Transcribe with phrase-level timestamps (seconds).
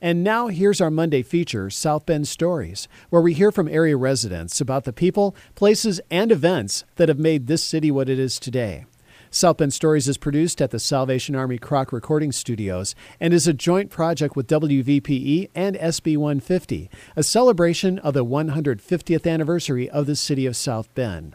[0.00, 4.60] And now here's our Monday feature, South Bend Stories, where we hear from area residents
[4.60, 8.84] about the people, places, and events that have made this city what it is today.
[9.30, 13.52] South Bend Stories is produced at the Salvation Army Kroc Recording Studios and is a
[13.52, 20.14] joint project with WVPE and SB 150, a celebration of the 150th anniversary of the
[20.14, 21.34] city of South Bend.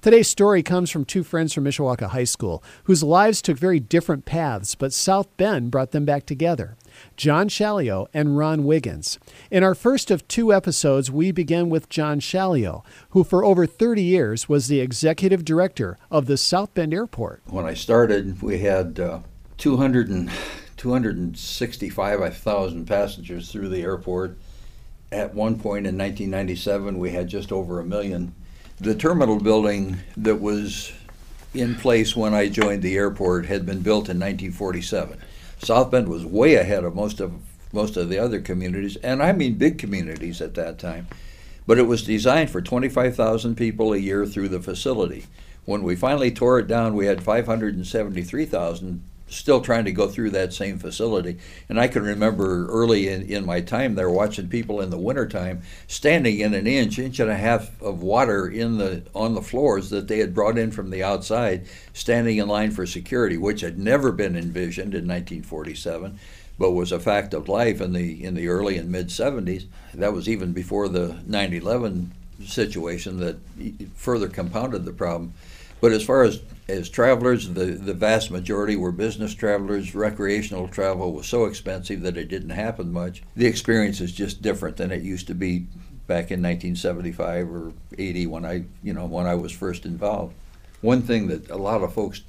[0.00, 4.24] Today's story comes from two friends from Mishawaka High School whose lives took very different
[4.24, 6.78] paths, but South Bend brought them back together.
[7.18, 9.18] John Schalliol and Ron Wiggins.
[9.50, 14.02] In our first of two episodes, we begin with John Schalliol, who for over 30
[14.02, 17.42] years was the executive director of the South Bend Airport.
[17.44, 19.18] When I started, we had uh,
[19.58, 20.30] 200 and,
[20.78, 24.38] 265,000 passengers through the airport.
[25.12, 28.34] At one point in 1997, we had just over a million
[28.80, 30.92] the terminal building that was
[31.52, 35.20] in place when I joined the airport had been built in 1947.
[35.58, 37.32] South Bend was way ahead of most of
[37.72, 41.06] most of the other communities, and I mean big communities at that time.
[41.66, 45.26] But it was designed for 25,000 people a year through the facility.
[45.66, 50.52] When we finally tore it down, we had 573,000 still trying to go through that
[50.52, 51.38] same facility.
[51.68, 55.62] And I can remember early in, in my time there watching people in the wintertime
[55.86, 59.90] standing in an inch, inch and a half of water in the on the floors
[59.90, 63.78] that they had brought in from the outside, standing in line for security, which had
[63.78, 66.18] never been envisioned in 1947
[66.58, 69.64] but was a fact of life in the in the early and mid 70s.
[69.94, 72.08] That was even before the 9/11
[72.44, 73.38] situation that
[73.94, 75.32] further compounded the problem.
[75.80, 79.94] But as far as as travelers, the, the vast majority were business travelers.
[79.94, 83.22] Recreational travel was so expensive that it didn't happen much.
[83.36, 85.66] The experience is just different than it used to be
[86.06, 90.34] back in 1975 or 80 when I, you know, when I was first involved.
[90.80, 92.22] One thing that a lot of folks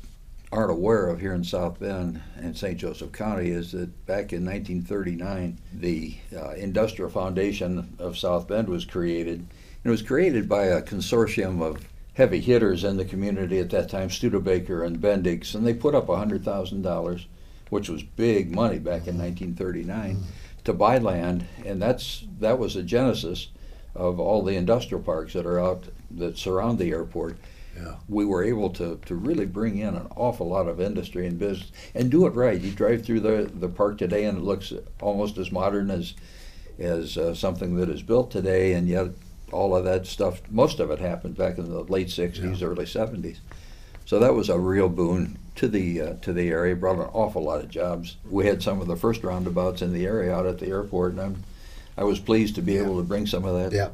[0.51, 2.77] aren't aware of here in South Bend and St.
[2.77, 8.83] Joseph County is that back in 1939, the uh, Industrial Foundation of South Bend was
[8.83, 9.45] created.
[9.83, 14.09] It was created by a consortium of heavy hitters in the community at that time,
[14.09, 17.25] Studebaker and Bendix, and they put up $100,000,
[17.69, 20.23] which was big money back in 1939, mm-hmm.
[20.63, 23.47] to buy land, and that's that was the genesis
[23.95, 27.37] of all the industrial parks that are out that surround the airport.
[27.75, 27.95] Yeah.
[28.09, 31.71] We were able to, to really bring in an awful lot of industry and business
[31.95, 32.59] and do it right.
[32.59, 36.13] You drive through the, the park today and it looks almost as modern as
[36.79, 39.07] as uh, something that is built today, and yet
[39.51, 42.67] all of that stuff, most of it happened back in the late 60s, yeah.
[42.67, 43.37] early 70s.
[44.05, 46.75] So that was a real boon to the uh, to the area.
[46.75, 48.17] Brought an awful lot of jobs.
[48.29, 51.21] We had some of the first roundabouts in the area out at the airport, and
[51.21, 51.43] I'm,
[51.97, 52.81] I was pleased to be yeah.
[52.81, 53.71] able to bring some of that.
[53.71, 53.89] Yeah.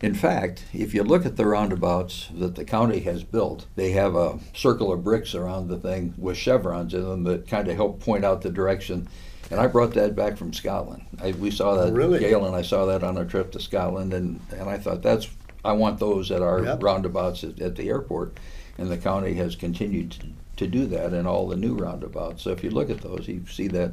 [0.00, 4.16] In fact, if you look at the roundabouts that the county has built, they have
[4.16, 8.00] a circle of bricks around the thing with chevrons in them that kind of help
[8.00, 9.08] point out the direction
[9.50, 11.04] and I brought that back from Scotland.
[11.20, 12.20] I, we saw that, really?
[12.20, 15.28] Gail and I saw that on our trip to Scotland, and, and I thought that's
[15.64, 16.82] I want those at our yep.
[16.82, 18.38] roundabouts at, at, the airport,
[18.78, 22.42] and the county has continued to, to do that in all the new roundabouts.
[22.42, 23.92] So if you look at those, you see that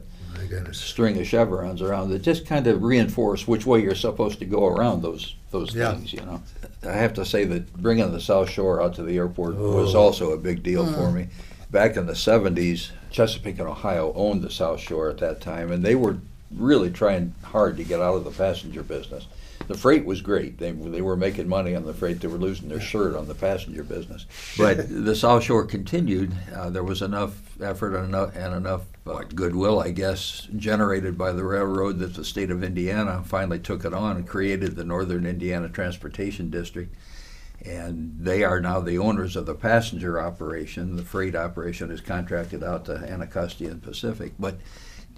[0.72, 4.67] string of chevrons around that just kind of reinforce which way you're supposed to go
[4.67, 5.94] around those those yeah.
[5.94, 6.13] things.
[6.13, 6.41] You know,
[6.84, 9.75] I have to say that bringing the South Shore out to the airport oh.
[9.75, 11.16] was also a big deal for hmm.
[11.16, 11.28] me.
[11.69, 15.83] Back in the 70s, Chesapeake and Ohio owned the South Shore at that time, and
[15.83, 16.17] they were
[16.50, 19.28] really trying hard to get out of the passenger business.
[19.67, 20.57] The freight was great.
[20.57, 22.22] They, they were making money on the freight.
[22.22, 24.25] They were losing their shirt on the passenger business.
[24.57, 26.33] But the South Shore continued.
[26.55, 31.34] Uh, there was enough effort and enough, and enough uh, goodwill, I guess, generated by
[31.34, 35.25] the railroad that the state of Indiana finally took it on and created the Northern
[35.25, 36.95] Indiana Transportation District
[37.67, 40.95] and they are now the owners of the passenger operation.
[40.95, 44.33] The freight operation is contracted out to Anacostia and Pacific.
[44.39, 44.57] But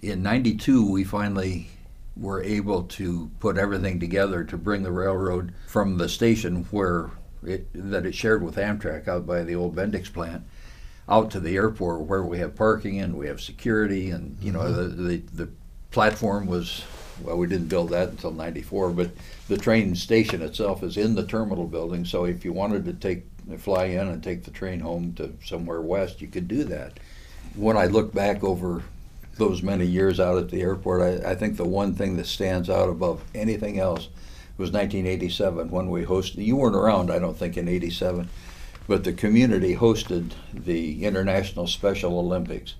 [0.02, 1.68] in '92, we finally
[2.16, 7.10] were able to put everything together to bring the railroad from the station where
[7.44, 10.44] it, that it shared with Amtrak out by the old Bendix plant
[11.08, 14.60] out to the airport where we have parking and we have security and you know
[14.60, 15.06] mm-hmm.
[15.06, 15.48] the, the the
[15.90, 16.84] platform was
[17.22, 19.10] well, we didn't build that until 94, but
[19.48, 23.24] the train station itself is in the terminal building, so if you wanted to take
[23.58, 26.98] fly in and take the train home to somewhere west, you could do that.
[27.54, 28.82] When I look back over
[29.36, 32.70] those many years out at the airport, I, I think the one thing that stands
[32.70, 34.08] out above anything else
[34.56, 36.44] was 1987 when we hosted.
[36.44, 38.28] You weren't around, I don't think, in '87,
[38.86, 42.74] but the community hosted the International Special Olympics,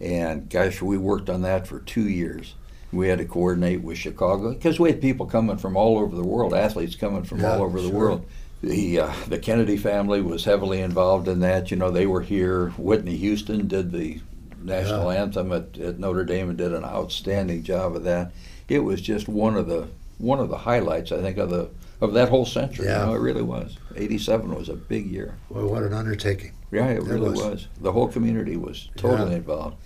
[0.00, 2.54] and gosh, we worked on that for two years
[2.92, 6.24] we had to coordinate with Chicago because we had people coming from all over the
[6.26, 7.98] world, athletes coming from yeah, all over the sure.
[7.98, 8.26] world.
[8.62, 11.70] The uh, the Kennedy family was heavily involved in that.
[11.70, 12.70] You know, they were here.
[12.78, 14.20] Whitney Houston did the
[14.62, 15.22] national Yeah.
[15.22, 18.32] anthem at, at Notre Dame and did an outstanding job of that.
[18.68, 19.88] It was just one of the
[20.18, 21.68] one of the highlights, I think, of the
[22.00, 22.86] of that whole century.
[22.86, 23.00] Yeah.
[23.00, 23.76] You know, it really was.
[23.94, 25.34] '87 was a big year.
[25.50, 26.52] Well, what an undertaking.
[26.72, 27.42] Yeah, it It really was.
[27.42, 27.68] was.
[27.80, 29.36] The whole community was totally Yeah.
[29.36, 29.76] involved.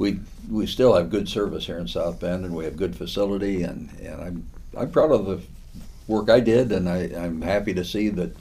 [0.00, 0.18] We
[0.50, 3.90] we still have good service here in South Bend, and we have good facility, and,
[4.00, 5.40] and I'm I'm proud of the
[6.08, 8.34] work I did, and I, I'm happy to see that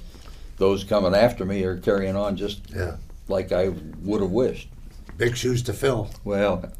[0.57, 2.95] those coming after me are carrying on just Yeah.
[3.27, 3.73] like I
[4.03, 4.69] would have wished.
[5.17, 6.09] Big shoes to fill.
[6.23, 6.71] Well,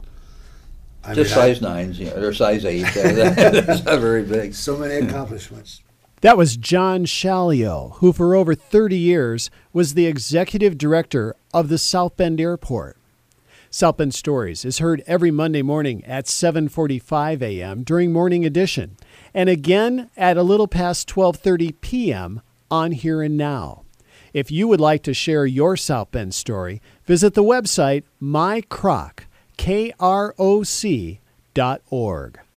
[1.04, 2.84] I just mean, I- size nines, you know, or size eight.
[2.96, 4.54] That's not very big.
[4.54, 5.82] so many accomplishments.
[6.22, 11.78] That was John Schalliol, who for over 30 years was the executive director of the
[11.78, 12.96] South Bend Airport.
[13.72, 17.84] South Bend Stories is heard every Monday morning at 7:45 a.m.
[17.84, 18.98] during Morning Edition,
[19.32, 22.42] and again at a little past 12:30 p.m.
[22.72, 23.84] on Here and Now.
[24.34, 29.26] If you would like to share your South Bend story, visit the website mycroc,